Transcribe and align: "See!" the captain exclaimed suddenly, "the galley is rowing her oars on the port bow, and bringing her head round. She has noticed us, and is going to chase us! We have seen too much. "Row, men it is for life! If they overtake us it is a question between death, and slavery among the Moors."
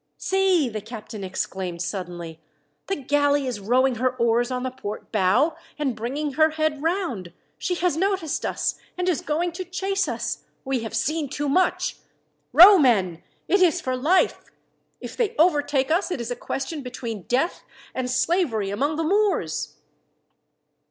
"See!" 0.17 0.67
the 0.67 0.81
captain 0.81 1.23
exclaimed 1.23 1.79
suddenly, 1.83 2.41
"the 2.87 2.95
galley 2.95 3.45
is 3.45 3.59
rowing 3.59 3.97
her 3.97 4.15
oars 4.15 4.49
on 4.49 4.63
the 4.63 4.71
port 4.71 5.11
bow, 5.11 5.53
and 5.77 5.95
bringing 5.95 6.31
her 6.33 6.49
head 6.49 6.81
round. 6.81 7.31
She 7.59 7.75
has 7.75 7.95
noticed 7.95 8.43
us, 8.43 8.79
and 8.97 9.07
is 9.07 9.21
going 9.21 9.51
to 9.51 9.63
chase 9.63 10.07
us! 10.07 10.43
We 10.65 10.79
have 10.79 10.95
seen 10.95 11.29
too 11.29 11.47
much. 11.47 11.97
"Row, 12.51 12.79
men 12.79 13.21
it 13.47 13.61
is 13.61 13.79
for 13.79 13.95
life! 13.95 14.49
If 14.99 15.15
they 15.15 15.35
overtake 15.37 15.91
us 15.91 16.09
it 16.09 16.19
is 16.19 16.31
a 16.31 16.35
question 16.35 16.81
between 16.81 17.27
death, 17.27 17.63
and 17.93 18.09
slavery 18.09 18.71
among 18.71 18.95
the 18.95 19.03
Moors." 19.03 19.75